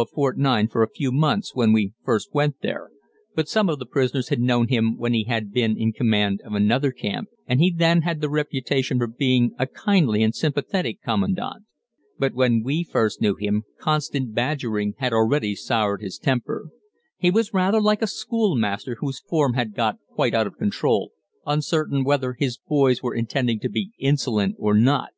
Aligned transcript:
of 0.00 0.10
Fort 0.10 0.38
9 0.38 0.68
for 0.68 0.84
a 0.84 0.88
few 0.88 1.10
months 1.10 1.56
when 1.56 1.72
we 1.72 1.92
first 2.04 2.32
went 2.32 2.60
there, 2.62 2.88
but 3.34 3.48
some 3.48 3.68
of 3.68 3.80
the 3.80 3.84
prisoners 3.84 4.28
had 4.28 4.38
known 4.38 4.68
him 4.68 4.96
when 4.96 5.12
he 5.12 5.24
had 5.24 5.52
been 5.52 5.76
in 5.76 5.92
command 5.92 6.40
of 6.44 6.54
another 6.54 6.92
camp, 6.92 7.26
and 7.48 7.60
he 7.60 7.68
then 7.74 8.02
had 8.02 8.20
the 8.20 8.30
reputation 8.30 8.96
for 8.98 9.08
being 9.08 9.50
a 9.58 9.66
kindly 9.66 10.22
and 10.22 10.36
sympathetic 10.36 11.02
commandant. 11.02 11.64
But 12.16 12.32
when 12.32 12.62
we 12.62 12.84
first 12.84 13.20
knew 13.20 13.34
him 13.34 13.64
constant 13.80 14.32
badgering 14.32 14.94
had 14.98 15.12
already 15.12 15.56
soured 15.56 16.00
his 16.00 16.16
temper. 16.16 16.66
He 17.16 17.32
was 17.32 17.52
rather 17.52 17.80
like 17.80 18.00
a 18.00 18.06
schoolmaster 18.06 18.98
whose 19.00 19.18
form 19.28 19.54
has 19.54 19.66
got 19.74 19.96
quite 20.14 20.32
out 20.32 20.46
of 20.46 20.58
control, 20.58 21.10
uncertain 21.44 22.04
whether 22.04 22.34
his 22.34 22.56
boys 22.56 23.02
were 23.02 23.16
intending 23.16 23.58
to 23.58 23.68
be 23.68 23.90
insolent 23.98 24.54
or 24.60 24.74
not. 24.74 25.08